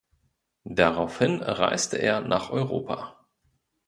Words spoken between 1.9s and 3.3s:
er nach Europa.